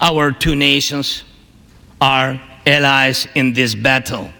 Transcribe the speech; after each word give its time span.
Our 0.00 0.32
two 0.32 0.54
nations 0.54 1.24
are 2.00 2.40
allies 2.66 3.26
in 3.34 3.52
this 3.52 3.74
battle. 3.74 4.30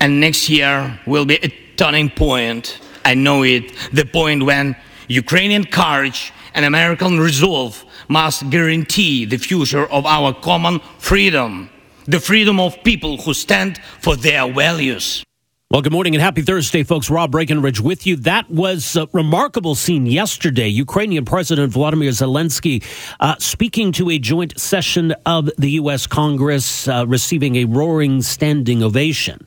And 0.00 0.20
next 0.20 0.48
year 0.48 0.98
will 1.06 1.24
be 1.24 1.36
a 1.36 1.48
turning 1.76 2.10
point. 2.10 2.78
I 3.04 3.14
know 3.14 3.42
it, 3.44 3.72
the 3.92 4.04
point 4.04 4.44
when 4.44 4.76
Ukrainian 5.08 5.64
courage 5.64 6.32
and 6.54 6.64
American 6.64 7.18
resolve 7.20 7.84
must 8.08 8.50
guarantee 8.50 9.24
the 9.24 9.38
future 9.38 9.86
of 9.86 10.04
our 10.06 10.32
common 10.32 10.80
freedom, 10.98 11.70
the 12.06 12.20
freedom 12.20 12.58
of 12.58 12.82
people 12.82 13.18
who 13.18 13.34
stand 13.34 13.80
for 14.00 14.16
their 14.16 14.52
values. 14.52 15.24
Well, 15.70 15.82
good 15.82 15.92
morning 15.92 16.14
and 16.14 16.22
happy 16.22 16.40
Thursday, 16.40 16.82
folks. 16.82 17.10
Rob 17.10 17.30
Breckenridge 17.30 17.78
with 17.78 18.06
you. 18.06 18.16
That 18.16 18.48
was 18.48 18.96
a 18.96 19.06
remarkable 19.12 19.74
scene 19.74 20.06
yesterday. 20.06 20.66
Ukrainian 20.68 21.26
President 21.26 21.70
Vladimir 21.70 22.08
Zelensky 22.08 22.82
uh, 23.20 23.34
speaking 23.38 23.92
to 23.92 24.08
a 24.08 24.18
joint 24.18 24.58
session 24.58 25.12
of 25.26 25.50
the 25.58 25.72
U.S. 25.72 26.06
Congress, 26.06 26.88
uh, 26.88 27.04
receiving 27.06 27.56
a 27.56 27.66
roaring 27.66 28.22
standing 28.22 28.82
ovation 28.82 29.46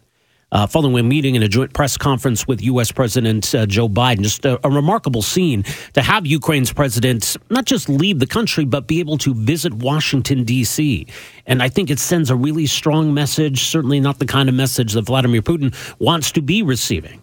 uh, 0.51 0.67
following 0.67 0.99
a 0.99 1.03
meeting 1.03 1.35
in 1.35 1.43
a 1.43 1.47
joint 1.47 1.73
press 1.73 1.97
conference 1.97 2.47
with 2.47 2.61
U.S. 2.63 2.91
President 2.91 3.53
uh, 3.55 3.65
Joe 3.65 3.87
Biden. 3.87 4.21
Just 4.21 4.45
a, 4.45 4.59
a, 4.65 4.69
remarkable 4.69 5.21
scene 5.21 5.63
to 5.93 6.01
have 6.01 6.25
Ukraine's 6.25 6.73
president 6.73 7.37
not 7.49 7.65
just 7.65 7.87
leave 7.89 8.19
the 8.19 8.27
country, 8.27 8.65
but 8.65 8.87
be 8.87 8.99
able 8.99 9.17
to 9.19 9.33
visit 9.33 9.73
Washington, 9.73 10.43
D.C. 10.43 11.07
And 11.45 11.61
I 11.61 11.69
think 11.69 11.89
it 11.89 11.99
sends 11.99 12.29
a 12.29 12.35
really 12.35 12.65
strong 12.65 13.13
message, 13.13 13.63
certainly 13.63 13.99
not 13.99 14.19
the 14.19 14.25
kind 14.25 14.49
of 14.49 14.55
message 14.55 14.93
that 14.93 15.03
Vladimir 15.03 15.41
Putin 15.41 15.73
wants 15.99 16.31
to 16.33 16.41
be 16.41 16.63
receiving. 16.63 17.20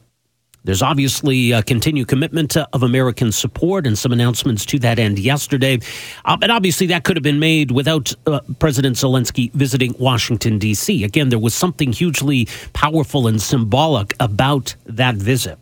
There's 0.68 0.82
obviously 0.82 1.52
a 1.52 1.62
continued 1.62 2.08
commitment 2.08 2.54
of 2.54 2.82
American 2.82 3.32
support 3.32 3.86
and 3.86 3.96
some 3.96 4.12
announcements 4.12 4.66
to 4.66 4.78
that 4.80 4.98
end 4.98 5.18
yesterday. 5.18 5.78
Uh, 6.26 6.36
but 6.36 6.50
obviously, 6.50 6.86
that 6.88 7.04
could 7.04 7.16
have 7.16 7.22
been 7.22 7.38
made 7.38 7.70
without 7.70 8.12
uh, 8.26 8.40
President 8.58 8.96
Zelensky 8.96 9.50
visiting 9.52 9.94
Washington, 9.98 10.58
D.C. 10.58 11.04
Again, 11.04 11.30
there 11.30 11.38
was 11.38 11.54
something 11.54 11.90
hugely 11.90 12.48
powerful 12.74 13.26
and 13.26 13.40
symbolic 13.40 14.14
about 14.20 14.74
that 14.84 15.14
visit. 15.14 15.58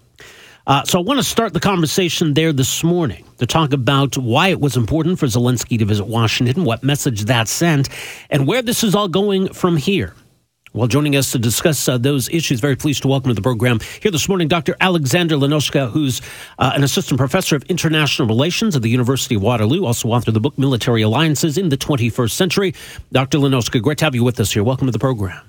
Uh, 0.67 0.83
so 0.83 0.99
I 0.99 1.03
want 1.03 1.21
to 1.21 1.25
start 1.25 1.53
the 1.53 1.61
conversation 1.61 2.35
there 2.35 2.53
this 2.53 2.83
morning 2.83 3.25
to 3.39 3.47
talk 3.47 3.73
about 3.73 4.19
why 4.19 4.49
it 4.49 4.61
was 4.61 4.77
important 4.77 5.21
for 5.21 5.27
Zelensky 5.27 5.79
to 5.79 5.85
visit 5.85 6.07
Washington, 6.07 6.65
what 6.65 6.83
message 6.83 7.27
that 7.27 7.47
sent, 7.47 7.91
and 8.29 8.49
where 8.49 8.61
this 8.61 8.83
is 8.83 8.97
all 8.97 9.07
going 9.07 9.53
from 9.53 9.77
here. 9.77 10.15
Well, 10.77 10.89
joining 10.89 11.17
us 11.17 11.33
to 11.33 11.39
discuss 11.39 11.89
uh, 11.89 11.97
those 11.97 12.29
issues, 12.29 12.61
very 12.61 12.77
pleased 12.77 13.01
to 13.01 13.09
welcome 13.09 13.31
to 13.31 13.35
the 13.35 13.41
program 13.41 13.81
here 14.03 14.11
this 14.11 14.29
morning 14.29 14.47
Dr. 14.47 14.77
Alexander 14.79 15.35
Lanoszka, 15.35 15.91
who's 15.91 16.21
uh, 16.59 16.73
an 16.75 16.85
assistant 16.85 17.17
professor 17.17 17.57
of 17.57 17.63
international 17.63 18.29
relations 18.29 18.77
at 18.77 18.83
the 18.83 18.91
University 18.91 19.37
of 19.37 19.43
Waterloo, 19.43 19.87
also 19.87 20.09
authored 20.09 20.35
the 20.35 20.41
book 20.41 20.59
Military 20.59 21.01
Alliances 21.01 21.57
in 21.57 21.71
the 21.71 21.79
21st 21.79 22.31
Century. 22.31 22.75
Dr. 23.11 23.39
Lanoszka, 23.39 23.81
great 23.81 23.97
to 23.97 24.05
have 24.05 24.15
you 24.15 24.23
with 24.23 24.39
us 24.39 24.53
here. 24.53 24.63
Welcome 24.63 24.87
to 24.87 24.93
the 24.93 24.99
program. 24.99 25.41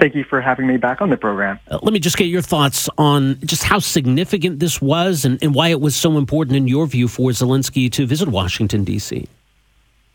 Thank 0.00 0.16
you 0.16 0.24
for 0.24 0.40
having 0.40 0.66
me 0.66 0.78
back 0.78 1.00
on 1.00 1.10
the 1.10 1.16
program. 1.16 1.60
Uh, 1.70 1.78
let 1.82 1.92
me 1.92 2.00
just 2.00 2.16
get 2.16 2.24
your 2.24 2.42
thoughts 2.42 2.88
on 2.98 3.38
just 3.44 3.62
how 3.62 3.78
significant 3.78 4.58
this 4.58 4.82
was 4.82 5.24
and, 5.24 5.40
and 5.44 5.54
why 5.54 5.68
it 5.68 5.80
was 5.80 5.94
so 5.94 6.18
important, 6.18 6.56
in 6.56 6.66
your 6.66 6.88
view, 6.88 7.06
for 7.06 7.30
Zelensky 7.30 7.88
to 7.92 8.04
visit 8.04 8.28
Washington, 8.28 8.82
D.C. 8.82 9.28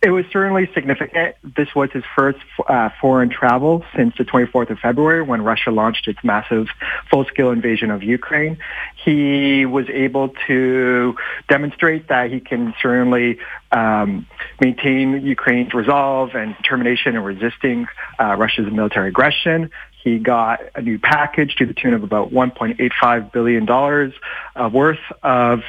It 0.04 0.10
was 0.10 0.26
certainly 0.32 0.68
significant. 0.74 1.36
This 1.44 1.76
was 1.76 1.92
his 1.92 2.04
first 2.16 2.40
uh, 2.68 2.90
foreign 3.00 3.30
travel 3.30 3.86
since 3.96 4.16
the 4.18 4.24
24th 4.24 4.72
of 4.72 4.80
February 4.80 5.22
when 5.22 5.44
Russia 5.44 5.70
launched 5.70 6.08
its 6.08 6.18
massive 6.24 6.68
full-scale 7.12 7.52
invasion 7.52 7.92
of 7.92 8.02
Ukraine. 8.02 8.58
He 8.96 9.68
was 9.68 9.86
able 9.90 10.30
to 10.48 11.16
demonstrate 11.48 12.08
that 12.08 12.32
he 12.32 12.40
can 12.40 12.74
certainly 12.82 13.38
um, 13.72 14.26
maintain 14.60 15.24
Ukraine's 15.24 15.76
resolve 15.76 16.34
and 16.34 16.58
determination 16.58 17.16
in 17.16 17.22
resisting 17.22 17.86
uh, 18.20 18.36
Russia's 18.36 18.74
military 18.74 19.10
aggression. 19.10 19.70
He 20.04 20.18
got 20.18 20.62
a 20.76 20.82
new 20.82 20.98
package 20.98 21.56
to 21.58 21.66
the 21.66 21.74
tune 21.74 21.94
of 21.94 22.04
about 22.04 22.32
$1.85 22.32 23.32
billion 23.32 23.70
uh, 23.70 24.70
worth 24.70 25.00
of 25.22 25.62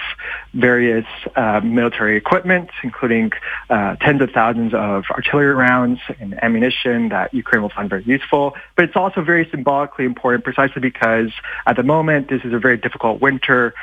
various 0.54 1.04
uh, 1.36 1.60
military 1.62 2.16
equipment, 2.16 2.70
including 2.82 3.32
uh, 3.68 3.96
tens 3.96 4.22
of 4.22 4.30
thousands 4.30 4.72
of 4.72 5.04
artillery 5.10 5.54
rounds 5.54 6.00
and 6.18 6.42
ammunition 6.42 7.10
that 7.10 7.34
Ukraine 7.34 7.62
will 7.62 7.68
find 7.68 7.90
very 7.90 8.04
useful. 8.04 8.54
But 8.74 8.86
it's 8.86 8.96
also 8.96 9.22
very 9.22 9.48
symbolically 9.50 10.06
important 10.06 10.44
precisely 10.44 10.80
because 10.80 11.30
at 11.66 11.76
the 11.76 11.82
moment 11.82 12.28
this 12.30 12.42
is 12.42 12.54
a 12.54 12.58
very 12.58 12.78
difficult 12.78 13.20
winter. 13.20 13.74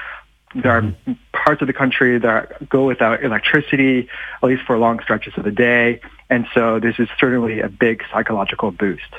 There 0.56 0.72
are 0.72 0.82
mm-hmm. 0.82 1.14
parts 1.32 1.62
of 1.62 1.68
the 1.68 1.74
country 1.74 2.18
that 2.18 2.68
go 2.68 2.88
without 2.88 3.24
electricity, 3.24 4.10
at 4.42 4.48
least 4.48 4.64
for 4.66 4.80
long 4.80 5.00
stretches 5.02 5.34
of 5.38 5.44
the 5.44 5.52
day. 5.52 6.02
And 6.28 6.48
so 6.56 6.80
this 6.80 6.96
is 6.98 7.08
certainly 7.20 7.60
a 7.60 7.70
big 7.70 8.04
psychological 8.12 8.72
boost. 8.72 9.14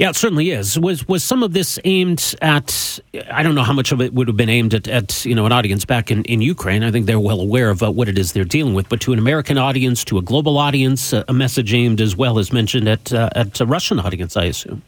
Yeah, 0.00 0.08
it 0.08 0.16
certainly 0.16 0.50
is. 0.50 0.78
Was 0.78 1.06
was 1.08 1.22
some 1.22 1.42
of 1.42 1.52
this 1.52 1.78
aimed 1.84 2.34
at? 2.40 2.98
I 3.30 3.42
don't 3.42 3.54
know 3.54 3.62
how 3.62 3.74
much 3.74 3.92
of 3.92 4.00
it 4.00 4.14
would 4.14 4.28
have 4.28 4.36
been 4.36 4.48
aimed 4.48 4.72
at, 4.72 4.88
at 4.88 5.26
you 5.26 5.34
know 5.34 5.44
an 5.44 5.52
audience 5.52 5.84
back 5.84 6.10
in, 6.10 6.24
in 6.24 6.40
Ukraine. 6.40 6.82
I 6.82 6.90
think 6.90 7.04
they're 7.04 7.20
well 7.20 7.38
aware 7.38 7.68
of 7.68 7.82
uh, 7.82 7.92
what 7.92 8.08
it 8.08 8.18
is 8.18 8.32
they're 8.32 8.44
dealing 8.44 8.72
with. 8.72 8.88
But 8.88 9.02
to 9.02 9.12
an 9.12 9.18
American 9.18 9.58
audience, 9.58 10.02
to 10.06 10.16
a 10.16 10.22
global 10.22 10.56
audience, 10.56 11.12
uh, 11.12 11.24
a 11.28 11.34
message 11.34 11.74
aimed 11.74 12.00
as 12.00 12.16
well 12.16 12.38
as 12.38 12.50
mentioned 12.50 12.88
at 12.88 13.12
uh, 13.12 13.28
at 13.34 13.60
a 13.60 13.66
Russian 13.66 14.00
audience, 14.00 14.38
I 14.38 14.44
assume. 14.44 14.82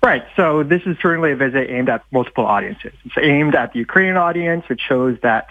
Right. 0.00 0.24
So 0.36 0.62
this 0.62 0.82
is 0.86 0.96
certainly 1.02 1.32
a 1.32 1.36
visit 1.36 1.68
aimed 1.68 1.88
at 1.88 2.04
multiple 2.12 2.46
audiences. 2.46 2.92
It's 3.04 3.18
aimed 3.20 3.56
at 3.56 3.72
the 3.72 3.80
Ukrainian 3.80 4.16
audience. 4.16 4.64
It 4.70 4.80
shows 4.80 5.18
that 5.24 5.48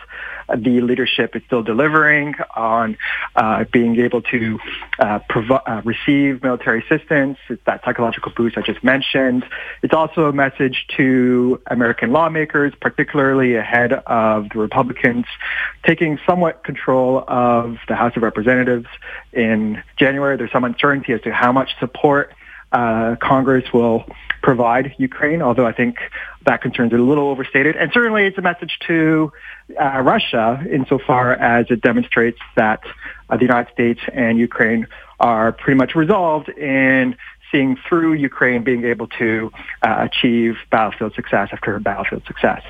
the 0.57 0.81
leadership 0.81 1.35
is 1.35 1.41
still 1.45 1.63
delivering 1.63 2.35
on 2.55 2.97
uh, 3.35 3.65
being 3.71 3.99
able 3.99 4.21
to 4.23 4.59
uh, 4.99 5.19
prov- 5.29 5.61
uh, 5.65 5.81
receive 5.85 6.43
military 6.43 6.83
assistance. 6.83 7.37
It's 7.49 7.63
that 7.65 7.81
psychological 7.85 8.31
boost 8.35 8.57
I 8.57 8.61
just 8.61 8.83
mentioned. 8.83 9.45
It's 9.81 9.93
also 9.93 10.27
a 10.27 10.33
message 10.33 10.85
to 10.97 11.61
American 11.67 12.11
lawmakers, 12.11 12.73
particularly 12.81 13.55
ahead 13.55 13.93
of 13.93 14.49
the 14.49 14.59
Republicans 14.59 15.25
taking 15.85 16.19
somewhat 16.25 16.63
control 16.63 17.23
of 17.27 17.77
the 17.87 17.95
House 17.95 18.16
of 18.16 18.23
Representatives 18.23 18.87
in 19.33 19.81
January. 19.97 20.37
There's 20.37 20.51
some 20.51 20.63
uncertainty 20.63 21.13
as 21.13 21.21
to 21.21 21.33
how 21.33 21.51
much 21.51 21.77
support 21.79 22.33
uh, 22.72 23.16
Congress 23.22 23.72
will 23.74 24.06
provide 24.41 24.96
Ukraine, 24.97 25.41
although 25.41 25.66
I 25.66 25.74
think 25.74 25.97
that 26.46 26.62
concern 26.62 26.88
is 26.88 26.94
a 26.94 26.97
little 26.97 27.28
overstated. 27.30 27.75
And 27.75 27.91
certainly 27.94 28.25
it's 28.25 28.38
a 28.38 28.41
message 28.41 28.78
to 28.88 29.31
uh, 29.80 30.00
Russia 30.02 30.63
insofar 30.72 31.34
as 31.34 31.68
it 31.69 31.81
demonstrates 31.81 32.40
that 32.56 32.81
uh, 33.29 33.38
the 33.38 33.44
United 33.44 33.72
States 33.74 34.00
and 34.13 34.38
Ukraine 34.38 34.88
are 35.19 35.52
pretty 35.52 35.78
much 35.78 35.96
resolved 35.96 36.50
in 36.50 37.16
seeing 37.52 37.78
through 37.88 38.13
Ukraine 38.13 38.63
being 38.63 38.85
able 38.85 39.08
to 39.08 39.52
uh, 39.81 40.08
achieve 40.09 40.58
battlefield 40.72 41.13
success 41.16 41.50
after 41.52 41.78
battlefield 41.79 42.24
success. 42.25 42.62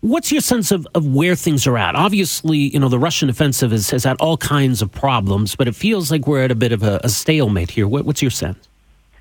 What's 0.00 0.30
your 0.30 0.40
sense 0.40 0.70
of, 0.70 0.86
of 0.94 1.04
where 1.04 1.34
things 1.34 1.66
are 1.66 1.76
at? 1.76 1.96
Obviously, 1.96 2.58
you 2.58 2.78
know, 2.78 2.88
the 2.88 3.00
Russian 3.00 3.28
offensive 3.28 3.72
has, 3.72 3.90
has 3.90 4.04
had 4.04 4.16
all 4.18 4.36
kinds 4.36 4.80
of 4.80 4.92
problems, 4.92 5.56
but 5.56 5.66
it 5.66 5.74
feels 5.74 6.12
like 6.12 6.28
we're 6.28 6.44
at 6.44 6.52
a 6.52 6.54
bit 6.54 6.70
of 6.70 6.84
a, 6.84 7.00
a 7.02 7.08
stalemate 7.08 7.72
here. 7.72 7.88
What, 7.88 8.04
what's 8.04 8.22
your 8.22 8.30
sense? 8.30 8.67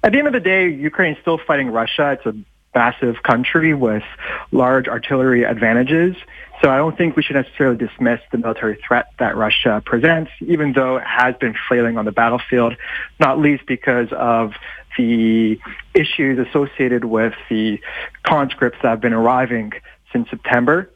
At 0.03 0.11
the 0.11 0.19
end 0.19 0.27
of 0.27 0.33
the 0.33 0.39
day, 0.39 0.69
Ukraine 0.69 1.15
is 1.15 1.21
still 1.21 1.37
fighting 1.37 1.69
Russia. 1.69 2.11
It's 2.11 2.25
a 2.25 2.35
massive 2.75 3.23
country 3.23 3.73
with 3.73 4.03
large 4.51 4.87
artillery 4.87 5.43
advantages. 5.43 6.15
So 6.61 6.69
I 6.69 6.77
don't 6.77 6.97
think 6.97 7.15
we 7.15 7.23
should 7.23 7.35
necessarily 7.35 7.77
dismiss 7.77 8.19
the 8.31 8.37
military 8.37 8.79
threat 8.87 9.07
that 9.19 9.35
Russia 9.35 9.81
presents, 9.85 10.31
even 10.41 10.73
though 10.73 10.97
it 10.97 11.03
has 11.03 11.35
been 11.37 11.55
flailing 11.67 11.97
on 11.97 12.05
the 12.05 12.11
battlefield, 12.11 12.75
not 13.19 13.39
least 13.39 13.65
because 13.67 14.09
of 14.11 14.53
the 14.97 15.59
issues 15.93 16.39
associated 16.47 17.05
with 17.05 17.33
the 17.49 17.79
conscripts 18.23 18.79
that 18.81 18.89
have 18.89 19.01
been 19.01 19.13
arriving 19.13 19.71
since 20.11 20.29
September. 20.29 20.89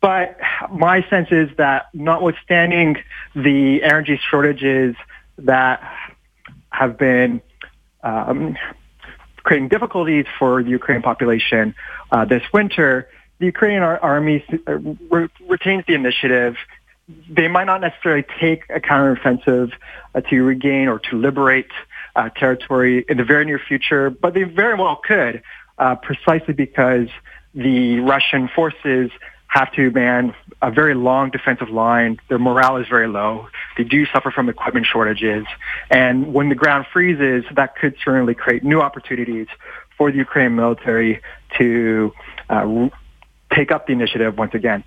But 0.00 0.38
my 0.70 1.08
sense 1.08 1.28
is 1.30 1.48
that 1.56 1.86
notwithstanding 1.94 2.96
the 3.34 3.82
energy 3.82 4.20
shortages 4.30 4.96
that 5.38 5.80
have 6.70 6.98
been 6.98 7.40
um, 8.04 8.56
creating 9.42 9.68
difficulties 9.68 10.26
for 10.38 10.62
the 10.62 10.70
Ukrainian 10.70 11.02
population 11.02 11.74
uh, 12.12 12.24
this 12.24 12.42
winter, 12.52 13.08
the 13.38 13.46
Ukrainian 13.46 13.82
army 13.82 14.44
uh, 14.68 14.78
re- 15.10 15.28
retains 15.48 15.84
the 15.86 15.94
initiative. 15.94 16.56
They 17.28 17.48
might 17.48 17.64
not 17.64 17.80
necessarily 17.80 18.24
take 18.40 18.64
a 18.70 18.80
counteroffensive 18.80 19.72
uh, 20.14 20.20
to 20.22 20.42
regain 20.42 20.88
or 20.88 20.98
to 21.10 21.16
liberate 21.16 21.70
uh, 22.16 22.28
territory 22.30 23.04
in 23.08 23.16
the 23.16 23.24
very 23.24 23.44
near 23.44 23.58
future, 23.58 24.10
but 24.10 24.34
they 24.34 24.44
very 24.44 24.76
well 24.76 24.96
could, 24.96 25.42
uh, 25.78 25.96
precisely 25.96 26.54
because 26.54 27.08
the 27.54 28.00
Russian 28.00 28.48
forces 28.48 29.10
have 29.54 29.72
to 29.72 29.88
man 29.92 30.34
a 30.60 30.70
very 30.70 30.94
long 30.94 31.30
defensive 31.30 31.70
line. 31.70 32.18
Their 32.28 32.40
morale 32.40 32.78
is 32.78 32.88
very 32.88 33.06
low. 33.06 33.46
They 33.76 33.84
do 33.84 34.04
suffer 34.06 34.32
from 34.32 34.48
equipment 34.48 34.84
shortages. 34.84 35.46
And 35.90 36.34
when 36.34 36.48
the 36.48 36.56
ground 36.56 36.86
freezes, 36.92 37.44
that 37.52 37.76
could 37.76 37.94
certainly 38.04 38.34
create 38.34 38.64
new 38.64 38.80
opportunities 38.80 39.46
for 39.96 40.10
the 40.10 40.18
Ukrainian 40.18 40.56
military 40.56 41.22
to 41.58 42.12
uh, 42.50 42.88
take 43.52 43.70
up 43.70 43.86
the 43.86 43.92
initiative 43.92 44.36
once 44.36 44.54
again. 44.54 44.82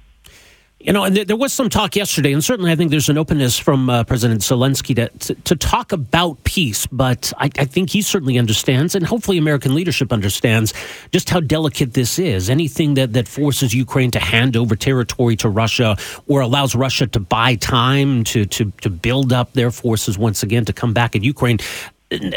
You 0.87 0.93
know, 0.93 1.03
and 1.03 1.17
there 1.17 1.35
was 1.35 1.51
some 1.51 1.69
talk 1.69 1.97
yesterday, 1.97 2.31
and 2.31 2.41
certainly 2.41 2.71
I 2.71 2.77
think 2.77 2.91
there's 2.91 3.09
an 3.09 3.17
openness 3.17 3.59
from 3.59 3.89
uh, 3.89 4.05
President 4.05 4.39
Zelensky 4.39 4.95
to, 4.95 5.09
to, 5.09 5.35
to, 5.35 5.55
talk 5.57 5.91
about 5.91 6.41
peace. 6.45 6.87
But 6.87 7.33
I, 7.37 7.49
I, 7.59 7.65
think 7.65 7.89
he 7.89 8.01
certainly 8.01 8.39
understands, 8.39 8.95
and 8.95 9.05
hopefully 9.05 9.37
American 9.37 9.75
leadership 9.75 10.13
understands 10.13 10.73
just 11.11 11.29
how 11.29 11.41
delicate 11.41 11.93
this 11.93 12.17
is. 12.17 12.49
Anything 12.49 12.93
that, 12.93 13.11
that 13.11 13.27
forces 13.27 13.75
Ukraine 13.75 14.11
to 14.11 14.19
hand 14.19 14.55
over 14.55 14.77
territory 14.77 15.35
to 15.35 15.49
Russia 15.49 15.97
or 16.25 16.39
allows 16.39 16.73
Russia 16.73 17.05
to 17.07 17.19
buy 17.19 17.55
time 17.55 18.23
to, 18.23 18.45
to, 18.45 18.71
to 18.79 18.89
build 18.89 19.33
up 19.33 19.51
their 19.51 19.71
forces 19.71 20.17
once 20.17 20.41
again 20.41 20.63
to 20.63 20.71
come 20.71 20.93
back 20.93 21.17
at 21.17 21.21
Ukraine, 21.21 21.57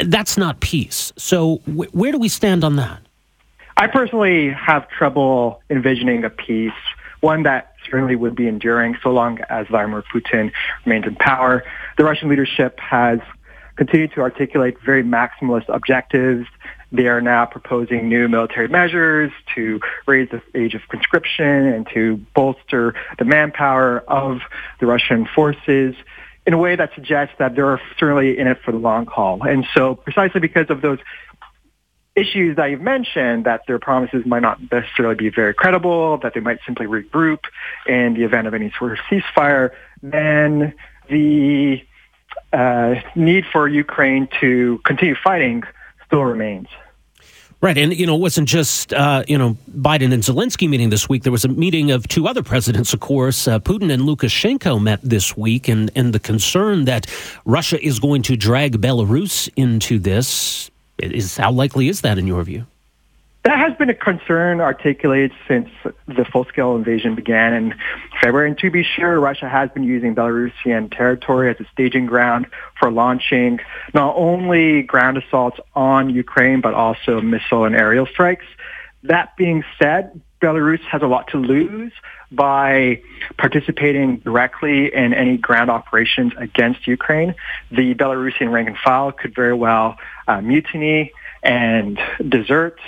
that's 0.07 0.37
not 0.37 0.59
peace. 0.59 1.13
So, 1.17 1.59
wh- 1.67 1.95
where 1.95 2.11
do 2.11 2.19
we 2.19 2.29
stand 2.29 2.65
on 2.65 2.75
that? 2.75 2.99
I 3.77 3.87
personally 3.87 4.51
have 4.51 4.89
trouble 4.89 5.63
envisioning 5.71 6.25
a 6.25 6.31
peace 6.31 6.73
one 7.21 7.43
that 7.43 7.70
certainly 7.91 8.17
would 8.17 8.35
be 8.35 8.49
enduring 8.49 8.97
so 9.03 9.11
long 9.11 9.41
as 9.49 9.67
Vladimir 9.69 10.03
Putin 10.03 10.53
remains 10.85 11.07
in 11.07 11.17
power. 11.17 11.65
The 11.97 12.05
Russian 12.05 12.29
leadership 12.29 12.79
has 12.81 13.21
continued 13.77 14.13
to 14.13 14.21
articulate 14.21 14.77
very 14.85 15.03
maximalist 15.03 15.69
objectives. 15.69 16.47
They 16.93 17.07
are 17.07 17.21
now 17.21 17.47
proposing 17.47 18.09
new 18.09 18.29
military 18.29 18.69
measures 18.69 19.33
to 19.55 19.81
raise 20.07 20.29
the 20.31 20.43
age 20.55 20.75
of 20.75 20.83
conscription 20.89 21.47
and 21.47 21.89
to 21.95 22.17
bolster 22.35 22.95
the 23.19 23.25
manpower 23.25 24.01
of 24.09 24.41
the 24.81 24.87
Russian 24.87 25.27
forces 25.27 25.95
in 26.47 26.55
a 26.55 26.59
way 26.59 26.75
that 26.75 26.91
suggests 26.95 27.35
that 27.39 27.55
they're 27.55 27.81
certainly 27.99 28.39
in 28.39 28.49
it 28.49 28.59
for 28.65 28.73
the 28.73 28.79
long 28.79 29.07
haul. 29.07 29.43
And 29.43 29.67
so 29.75 29.95
precisely 29.95 30.41
because 30.41 30.69
of 30.69 30.81
those 30.81 30.99
issues 32.17 32.57
that 32.57 32.67
you've 32.67 32.81
mentioned, 32.81 33.45
that 33.45 33.63
their 33.67 33.79
promises 33.79 34.27
might 34.27 34.43
not 34.43 34.59
necessarily 34.71 35.15
be 35.15 35.31
very 35.31 35.55
credible, 35.55 36.19
that 36.19 36.35
they 36.35 36.41
might 36.41 36.59
simply 36.67 36.87
regroup 36.87 37.41
in 37.87 38.15
the 38.15 38.25
event 38.25 38.47
of 38.47 38.55
any 38.55 38.73
sort 38.79 38.93
of 38.93 38.99
ceasefire, 39.11 39.71
then 40.03 40.75
the 41.09 41.83
uh, 42.53 42.95
need 43.15 43.45
for 43.53 43.69
Ukraine 43.69 44.29
to 44.41 44.81
continue 44.85 45.15
fighting 45.15 45.63
still 46.07 46.23
remains. 46.23 46.69
Right, 47.63 47.77
and 47.77 47.95
you 47.95 48.07
know, 48.07 48.17
it 48.17 48.21
wasn't 48.21 48.49
just 48.49 48.95
uh, 48.95 49.23
you 49.29 49.37
know 49.37 49.59
Biden 49.71 50.15
and 50.15 50.23
Zelensky 50.23 50.67
meeting 50.67 50.89
this 50.89 51.11
week. 51.11 51.25
There 51.25 51.33
was 51.33 51.45
a 51.45 51.49
meeting 51.49 51.91
of 51.91 52.09
two 52.09 52.27
other 52.27 52.43
presidents, 52.43 52.95
of 52.95 53.01
course. 53.01 53.47
Uh, 53.47 53.59
Putin 53.59 53.93
and 53.93 54.05
Lukashenko 54.05 54.83
met 54.83 54.99
this 55.03 55.37
week, 55.37 55.69
and 55.69 55.91
and 55.95 56.15
the 56.15 56.19
concern 56.19 56.87
that 56.87 57.07
Russia 57.45 57.79
is 57.85 57.99
going 58.01 58.23
to 58.23 58.37
drag 58.37 58.81
Belarus 58.81 59.51
into 59.57 59.99
this 59.99 60.71
is 61.03 61.37
how 61.37 61.51
likely 61.51 61.89
is 61.89 62.01
that 62.03 62.19
in 62.19 62.27
your 62.27 62.43
view? 62.43 62.67
That 63.43 63.59
has 63.59 63.75
been 63.79 63.89
a 63.89 63.95
concern 63.95 64.61
articulated 64.61 65.33
since 65.49 65.71
the 66.07 66.27
full-scale 66.27 66.77
invasion 66.77 67.15
began 67.15 67.55
in 67.55 67.75
February. 68.21 68.51
And 68.51 68.59
to 68.59 68.71
be 68.71 68.83
sure, 68.83 69.19
Russia 69.19 69.49
has 69.49 69.71
been 69.71 69.83
using 69.83 70.15
Belarusian 70.15 70.95
territory 70.95 71.49
as 71.49 71.59
a 71.59 71.65
staging 71.73 72.05
ground 72.05 72.47
for 72.79 72.91
launching 72.91 73.61
not 73.95 74.15
only 74.15 74.83
ground 74.83 75.17
assaults 75.17 75.59
on 75.75 76.11
Ukraine, 76.11 76.61
but 76.61 76.75
also 76.75 77.23
missile 77.23 77.65
and 77.65 77.75
aerial 77.75 78.05
strikes. 78.05 78.45
That 79.05 79.35
being 79.39 79.65
said, 79.81 80.21
Belarus 80.41 80.81
has 80.91 81.03
a 81.03 81.07
lot 81.07 81.29
to 81.29 81.39
lose 81.39 81.93
by 82.33 83.03
participating 83.37 84.19
directly 84.19 84.95
in 84.95 85.13
any 85.13 85.37
ground 85.37 85.71
operations 85.71 86.33
against 86.37 86.87
Ukraine. 86.87 87.35
The 87.71 87.95
Belarusian 87.95 88.51
rank 88.53 88.69
and 88.69 88.79
file 88.79 89.13
could 89.13 89.35
very 89.35 89.55
well 89.55 89.97
uh, 90.29 90.41
mutiny 90.41 91.13
and 91.43 91.99
desert. 92.29 92.79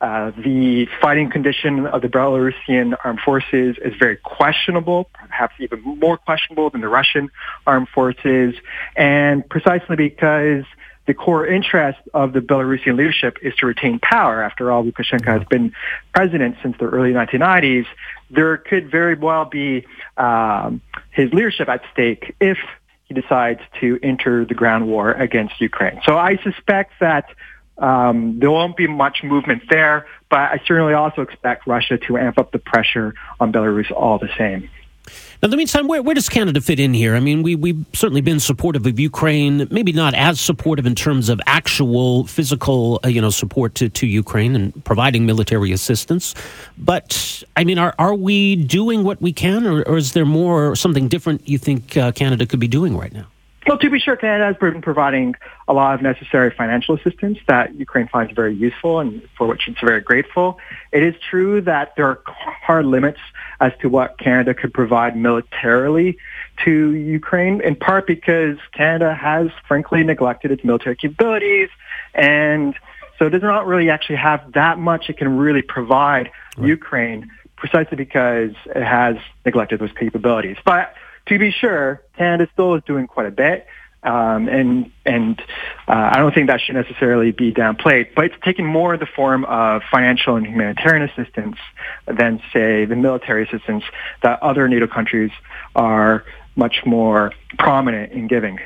Uh, 0.00 0.32
the 0.36 0.88
fighting 1.00 1.30
condition 1.30 1.86
of 1.86 2.02
the 2.02 2.08
Belarusian 2.08 2.96
armed 3.04 3.20
forces 3.20 3.76
is 3.84 3.94
very 4.00 4.16
questionable, 4.16 5.08
perhaps 5.12 5.54
even 5.60 5.80
more 5.80 6.16
questionable 6.16 6.70
than 6.70 6.80
the 6.80 6.88
Russian 6.88 7.30
armed 7.68 7.88
forces, 7.88 8.54
and 8.96 9.48
precisely 9.48 9.94
because 9.94 10.64
the 11.06 11.14
core 11.14 11.46
interest 11.46 11.98
of 12.14 12.32
the 12.32 12.40
Belarusian 12.40 12.96
leadership 12.96 13.38
is 13.42 13.54
to 13.56 13.66
retain 13.66 13.98
power. 13.98 14.42
After 14.42 14.70
all, 14.70 14.84
Lukashenko 14.84 15.26
has 15.26 15.44
been 15.48 15.72
president 16.14 16.56
since 16.62 16.76
the 16.78 16.86
early 16.86 17.12
1990s. 17.12 17.86
There 18.30 18.56
could 18.56 18.90
very 18.90 19.16
well 19.16 19.44
be 19.44 19.86
um, 20.16 20.80
his 21.10 21.32
leadership 21.32 21.68
at 21.68 21.82
stake 21.92 22.34
if 22.40 22.58
he 23.04 23.14
decides 23.14 23.60
to 23.80 23.98
enter 24.02 24.44
the 24.44 24.54
ground 24.54 24.86
war 24.86 25.10
against 25.12 25.60
Ukraine. 25.60 26.00
So 26.06 26.16
I 26.16 26.36
suspect 26.42 26.92
that 27.00 27.26
um, 27.78 28.38
there 28.38 28.50
won't 28.50 28.76
be 28.76 28.86
much 28.86 29.24
movement 29.24 29.62
there, 29.68 30.06
but 30.30 30.38
I 30.38 30.60
certainly 30.66 30.94
also 30.94 31.22
expect 31.22 31.66
Russia 31.66 31.98
to 31.98 32.16
amp 32.16 32.38
up 32.38 32.52
the 32.52 32.58
pressure 32.58 33.14
on 33.40 33.52
Belarus 33.52 33.90
all 33.90 34.18
the 34.18 34.30
same. 34.38 34.70
Now, 35.04 35.46
in 35.46 35.50
the 35.50 35.56
meantime, 35.56 35.88
where, 35.88 36.02
where 36.02 36.14
does 36.14 36.28
Canada 36.28 36.60
fit 36.60 36.78
in 36.78 36.94
here? 36.94 37.16
I 37.16 37.20
mean, 37.20 37.42
we, 37.42 37.56
we've 37.56 37.84
certainly 37.92 38.20
been 38.20 38.38
supportive 38.38 38.86
of 38.86 39.00
Ukraine, 39.00 39.66
maybe 39.70 39.92
not 39.92 40.14
as 40.14 40.40
supportive 40.40 40.86
in 40.86 40.94
terms 40.94 41.28
of 41.28 41.40
actual 41.46 42.26
physical, 42.26 43.00
uh, 43.04 43.08
you 43.08 43.20
know, 43.20 43.30
support 43.30 43.74
to, 43.76 43.88
to 43.88 44.06
Ukraine 44.06 44.54
and 44.54 44.84
providing 44.84 45.26
military 45.26 45.72
assistance. 45.72 46.34
But, 46.78 47.42
I 47.56 47.64
mean, 47.64 47.78
are, 47.78 47.94
are 47.98 48.14
we 48.14 48.54
doing 48.54 49.02
what 49.02 49.20
we 49.20 49.32
can, 49.32 49.66
or, 49.66 49.82
or 49.82 49.96
is 49.96 50.12
there 50.12 50.26
more, 50.26 50.76
something 50.76 51.08
different 51.08 51.48
you 51.48 51.58
think 51.58 51.96
uh, 51.96 52.12
Canada 52.12 52.46
could 52.46 52.60
be 52.60 52.68
doing 52.68 52.96
right 52.96 53.12
now? 53.12 53.26
Well, 53.66 53.78
to 53.78 53.90
be 53.90 54.00
sure, 54.00 54.16
Canada 54.16 54.46
has 54.46 54.56
been 54.56 54.82
providing 54.82 55.36
a 55.68 55.72
lot 55.72 55.94
of 55.94 56.02
necessary 56.02 56.50
financial 56.50 56.96
assistance 56.96 57.38
that 57.46 57.74
Ukraine 57.76 58.08
finds 58.08 58.32
very 58.32 58.54
useful 58.54 58.98
and 58.98 59.22
for 59.38 59.46
which 59.46 59.68
it's 59.68 59.80
very 59.80 60.00
grateful. 60.00 60.58
It 60.90 61.04
is 61.04 61.14
true 61.30 61.60
that 61.60 61.94
there 61.96 62.06
are 62.06 62.20
hard 62.26 62.86
limits 62.86 63.20
as 63.60 63.72
to 63.80 63.88
what 63.88 64.18
Canada 64.18 64.52
could 64.52 64.74
provide 64.74 65.16
militarily 65.16 66.18
to 66.64 66.92
Ukraine, 66.92 67.60
in 67.60 67.76
part 67.76 68.06
because 68.08 68.56
Canada 68.72 69.14
has 69.14 69.48
frankly 69.68 70.02
neglected 70.02 70.50
its 70.50 70.64
military 70.64 70.96
capabilities 70.96 71.68
and 72.14 72.74
so 73.18 73.26
it 73.26 73.30
does 73.30 73.42
not 73.42 73.66
really 73.66 73.88
actually 73.88 74.16
have 74.16 74.52
that 74.52 74.80
much 74.80 75.08
it 75.08 75.16
can 75.16 75.36
really 75.36 75.62
provide 75.62 76.30
right. 76.56 76.66
Ukraine 76.66 77.30
precisely 77.56 77.96
because 77.96 78.50
it 78.74 78.82
has 78.82 79.16
neglected 79.44 79.78
those 79.78 79.92
capabilities. 79.92 80.56
But 80.64 80.94
to 81.26 81.38
be 81.38 81.50
sure, 81.50 82.02
Canada 82.16 82.48
still 82.52 82.74
is 82.74 82.82
doing 82.84 83.06
quite 83.06 83.26
a 83.26 83.30
bit. 83.30 83.66
Um, 84.04 84.48
and 84.48 84.90
and 85.06 85.40
uh, 85.86 86.10
I 86.12 86.18
don't 86.18 86.34
think 86.34 86.48
that 86.48 86.60
should 86.60 86.74
necessarily 86.74 87.30
be 87.30 87.52
downplayed, 87.52 88.16
but 88.16 88.24
it's 88.24 88.34
taking 88.42 88.66
more 88.66 88.96
the 88.96 89.06
form 89.06 89.44
of 89.44 89.82
financial 89.92 90.34
and 90.34 90.44
humanitarian 90.44 91.08
assistance 91.08 91.56
than, 92.06 92.42
say, 92.52 92.84
the 92.84 92.96
military 92.96 93.44
assistance 93.44 93.84
that 94.24 94.42
other 94.42 94.66
NATO 94.66 94.88
countries 94.88 95.30
are 95.76 96.24
much 96.56 96.84
more 96.84 97.32
prominent 97.58 98.10
in 98.12 98.26
giving. 98.26 98.58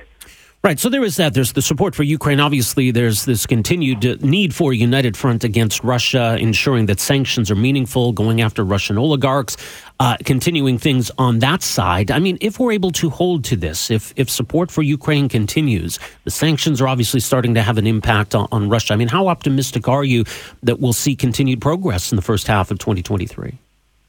Right. 0.66 0.80
So 0.80 0.88
there 0.88 1.04
is 1.04 1.14
that. 1.18 1.32
There's 1.32 1.52
the 1.52 1.62
support 1.62 1.94
for 1.94 2.02
Ukraine. 2.02 2.40
Obviously, 2.40 2.90
there's 2.90 3.24
this 3.24 3.46
continued 3.46 4.20
need 4.20 4.52
for 4.52 4.72
a 4.72 4.74
united 4.74 5.16
front 5.16 5.44
against 5.44 5.84
Russia, 5.84 6.36
ensuring 6.40 6.86
that 6.86 6.98
sanctions 6.98 7.52
are 7.52 7.54
meaningful, 7.54 8.12
going 8.12 8.40
after 8.40 8.64
Russian 8.64 8.98
oligarchs, 8.98 9.56
uh, 10.00 10.16
continuing 10.24 10.76
things 10.76 11.08
on 11.18 11.38
that 11.38 11.62
side. 11.62 12.10
I 12.10 12.18
mean, 12.18 12.36
if 12.40 12.58
we're 12.58 12.72
able 12.72 12.90
to 12.90 13.10
hold 13.10 13.44
to 13.44 13.54
this, 13.54 13.92
if 13.92 14.12
if 14.16 14.28
support 14.28 14.72
for 14.72 14.82
Ukraine 14.82 15.28
continues, 15.28 16.00
the 16.24 16.32
sanctions 16.32 16.80
are 16.80 16.88
obviously 16.88 17.20
starting 17.20 17.54
to 17.54 17.62
have 17.62 17.78
an 17.78 17.86
impact 17.86 18.34
on, 18.34 18.48
on 18.50 18.68
Russia. 18.68 18.92
I 18.92 18.96
mean, 18.96 19.06
how 19.06 19.28
optimistic 19.28 19.86
are 19.86 20.02
you 20.02 20.24
that 20.64 20.80
we'll 20.80 20.92
see 20.92 21.14
continued 21.14 21.60
progress 21.60 22.10
in 22.10 22.16
the 22.16 22.22
first 22.22 22.48
half 22.48 22.72
of 22.72 22.80
2023? 22.80 23.56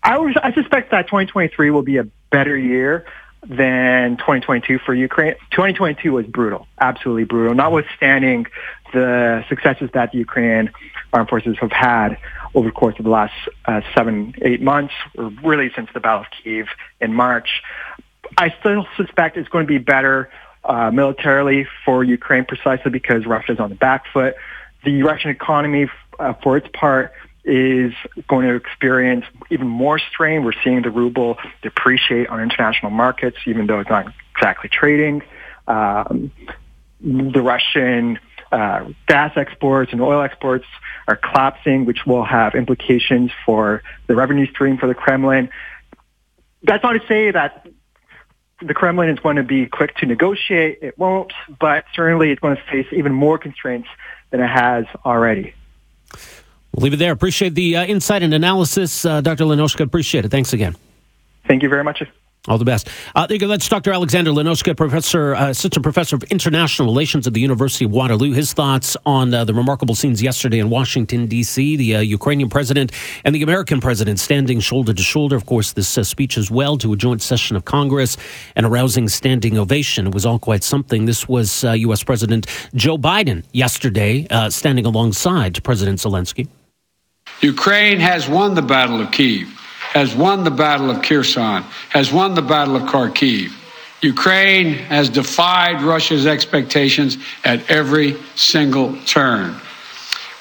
I, 0.01 0.17
was, 0.17 0.35
I 0.41 0.51
suspect 0.53 0.89
that 0.89 1.05
2023 1.05 1.69
will 1.69 1.83
be 1.83 1.97
a 1.97 2.07
better 2.31 2.57
year 2.57 3.05
than 3.45 4.17
2022 4.17 4.79
for 4.79 4.93
Ukraine. 4.93 5.35
2022 5.51 6.11
was 6.11 6.25
brutal, 6.25 6.67
absolutely 6.79 7.23
brutal, 7.23 7.53
notwithstanding 7.53 8.47
the 8.93 9.45
successes 9.49 9.89
that 9.93 10.11
the 10.11 10.17
Ukrainian 10.17 10.71
armed 11.13 11.29
forces 11.29 11.57
have 11.59 11.71
had 11.71 12.17
over 12.53 12.67
the 12.67 12.73
course 12.73 12.95
of 12.97 13.05
the 13.05 13.11
last 13.11 13.33
uh, 13.65 13.81
seven, 13.95 14.33
eight 14.41 14.61
months, 14.61 14.93
or 15.17 15.29
really 15.43 15.71
since 15.75 15.89
the 15.93 15.99
Battle 15.99 16.21
of 16.21 16.27
Kiev 16.43 16.67
in 16.99 17.13
March. 17.13 17.61
I 18.37 18.53
still 18.59 18.85
suspect 18.97 19.37
it's 19.37 19.49
going 19.49 19.65
to 19.65 19.67
be 19.67 19.77
better 19.77 20.29
uh, 20.63 20.91
militarily 20.91 21.67
for 21.85 22.03
Ukraine 22.03 22.45
precisely 22.45 22.91
because 22.91 23.25
Russia 23.25 23.53
is 23.53 23.59
on 23.59 23.69
the 23.69 23.75
back 23.75 24.05
foot. 24.11 24.35
The 24.83 25.03
Russian 25.03 25.31
economy, 25.31 25.89
uh, 26.19 26.33
for 26.43 26.57
its 26.57 26.67
part, 26.73 27.13
is 27.47 27.93
going 28.27 28.45
to 28.45 28.55
experience 28.55 29.25
even 29.49 29.67
more 29.67 29.97
strain. 29.97 30.43
We're 30.43 30.51
seeing 30.63 30.81
the 30.81 30.89
ruble 30.91 31.37
depreciate 31.61 32.27
on 32.27 32.41
international 32.41 32.91
markets, 32.91 33.37
even 33.47 33.67
though 33.67 33.79
it's 33.79 33.89
not 33.89 34.13
exactly 34.35 34.69
trading. 34.69 35.23
Um, 35.65 36.31
the 36.99 37.41
Russian 37.41 38.19
uh, 38.51 38.89
gas 39.07 39.31
exports 39.37 39.93
and 39.93 40.01
oil 40.01 40.21
exports 40.21 40.65
are 41.07 41.15
collapsing, 41.15 41.85
which 41.85 42.05
will 42.05 42.25
have 42.25 42.53
implications 42.53 43.31
for 43.45 43.81
the 44.07 44.15
revenue 44.15 44.47
stream 44.47 44.77
for 44.77 44.87
the 44.87 44.95
Kremlin. 44.95 45.49
That's 46.63 46.83
not 46.83 46.93
to 46.93 47.07
say 47.07 47.31
that 47.31 47.65
the 48.61 48.73
Kremlin 48.73 49.09
is 49.09 49.19
going 49.19 49.37
to 49.37 49.43
be 49.43 49.67
quick 49.67 49.95
to 49.97 50.05
negotiate. 50.05 50.79
It 50.81 50.97
won't, 50.97 51.31
but 51.59 51.85
certainly 51.93 52.31
it's 52.31 52.41
going 52.41 52.57
to 52.57 52.63
face 52.63 52.87
even 52.91 53.13
more 53.13 53.37
constraints 53.37 53.87
than 54.31 54.41
it 54.41 54.47
has 54.47 54.85
already. 55.05 55.53
We'll 56.77 56.83
leave 56.83 56.93
it 56.93 56.97
there. 56.97 57.11
Appreciate 57.11 57.55
the 57.55 57.75
uh, 57.75 57.85
insight 57.85 58.21
and 58.21 58.35
analysis, 58.35 59.03
uh, 59.03 59.19
Dr. 59.21 59.45
Lanoszka. 59.45 59.81
Appreciate 59.81 60.25
it. 60.25 60.29
Thanks 60.29 60.53
again. 60.53 60.75
Thank 61.47 61.63
you 61.63 61.69
very 61.69 61.83
much. 61.83 62.03
All 62.47 62.59
the 62.59 62.65
best. 62.65 62.87
Uh, 63.15 63.25
there 63.25 63.33
you 63.35 63.39
go. 63.39 63.47
That's 63.47 63.67
Dr. 63.67 63.91
Alexander 63.91 64.29
Lanoszka, 64.29 64.77
professor, 64.77 65.33
uh, 65.33 65.49
assistant 65.49 65.81
professor 65.81 66.15
of 66.15 66.23
international 66.25 66.87
relations 66.87 67.25
at 67.25 67.33
the 67.33 67.41
University 67.41 67.85
of 67.85 67.91
Waterloo. 67.91 68.31
His 68.31 68.53
thoughts 68.53 68.95
on 69.07 69.33
uh, 69.33 69.43
the 69.43 69.55
remarkable 69.55 69.95
scenes 69.95 70.21
yesterday 70.21 70.59
in 70.59 70.69
Washington, 70.69 71.25
D.C., 71.25 71.75
the 71.77 71.95
uh, 71.95 71.99
Ukrainian 71.99 72.47
president 72.47 72.91
and 73.25 73.33
the 73.33 73.41
American 73.41 73.81
president 73.81 74.19
standing 74.19 74.59
shoulder 74.59 74.93
to 74.93 75.01
shoulder. 75.01 75.35
Of 75.35 75.47
course, 75.47 75.73
this 75.73 75.97
uh, 75.97 76.03
speech 76.03 76.37
as 76.37 76.51
well 76.51 76.77
to 76.77 76.93
a 76.93 76.95
joint 76.95 77.23
session 77.23 77.57
of 77.57 77.65
Congress 77.65 78.17
and 78.55 78.67
a 78.67 78.69
rousing 78.69 79.09
standing 79.09 79.57
ovation. 79.57 80.05
It 80.05 80.13
was 80.13 80.27
all 80.27 80.37
quite 80.37 80.63
something. 80.63 81.05
This 81.05 81.27
was 81.27 81.63
U.S. 81.63 82.03
Uh, 82.03 82.05
president 82.05 82.45
Joe 82.75 82.99
Biden 82.99 83.43
yesterday 83.51 84.27
standing 84.49 84.85
alongside 84.85 85.61
President 85.63 85.97
Zelensky. 85.97 86.47
Ukraine 87.41 87.99
has 87.99 88.27
won 88.27 88.55
the 88.55 88.61
Battle 88.61 89.01
of 89.01 89.11
Kiev 89.11 89.57
has 89.97 90.13
won 90.15 90.43
the 90.43 90.51
Battle 90.51 90.91
of 90.91 91.01
Kherson, 91.01 91.63
has 91.89 92.11
won 92.11 92.35
the 92.35 92.41
Battle 92.41 92.75
of 92.75 92.83
Kharkiv. 92.83 93.51
Ukraine 94.01 94.73
has 94.75 95.09
defied 95.09 95.81
Russia's 95.81 96.27
expectations 96.27 97.17
at 97.43 97.67
every 97.69 98.15
single 98.35 98.95
turn. 99.05 99.55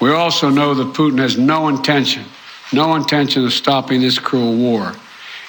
We 0.01 0.11
also 0.11 0.51
know 0.51 0.75
that 0.75 0.95
Putin 0.95 1.19
has 1.21 1.39
no 1.39 1.69
intention, 1.69 2.25
no 2.73 2.97
intention 2.97 3.45
of 3.47 3.53
stopping 3.53 4.03
this 4.03 4.19
cruel 4.19 4.55
war. 4.55 4.93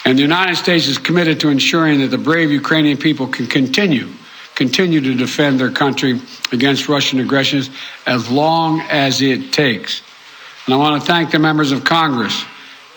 And 0.05 0.17
the 0.17 0.21
United 0.21 0.55
States 0.55 0.87
is 0.87 0.97
committed 0.97 1.41
to 1.41 1.49
ensuring 1.49 1.99
that 1.99 2.07
the 2.07 2.17
brave 2.17 2.49
Ukrainian 2.49 2.97
people 2.97 3.27
can 3.27 3.45
continue, 3.47 4.07
continue 4.55 5.01
to 5.01 5.15
defend 5.15 5.59
their 5.59 5.71
country 5.71 6.21
against 6.53 6.87
Russian 6.87 7.19
aggressions 7.19 7.69
as 8.05 8.29
long 8.29 8.79
as 8.89 9.21
it 9.21 9.51
takes. 9.51 10.01
And 10.67 10.73
I 10.73 10.77
want 10.77 11.01
to 11.01 11.07
thank 11.07 11.31
the 11.31 11.39
members 11.39 11.71
of 11.71 11.85
Congress 11.85 12.43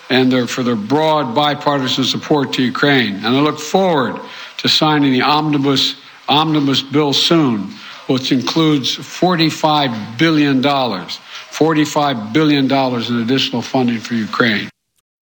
and 0.09 0.29
their, 0.29 0.45
for 0.45 0.61
their 0.61 0.75
broad 0.75 1.33
bipartisan 1.33 2.03
support 2.03 2.51
to 2.53 2.61
Ukraine. 2.61 3.15
And 3.15 3.27
I 3.27 3.39
look 3.39 3.59
forward 3.59 4.19
to 4.57 4.67
signing 4.67 5.13
the 5.13 5.21
omnibus, 5.21 5.95
omnibus 6.27 6.81
bill 6.81 7.13
soon, 7.13 7.71
which 8.07 8.33
includes 8.33 8.97
$45 8.97 10.17
billion, 10.17 10.61
$45 10.61 12.33
billion 12.33 12.65
in 12.65 13.21
additional 13.21 13.61
funding 13.61 13.99
for 13.99 14.15
Ukraine. 14.15 14.69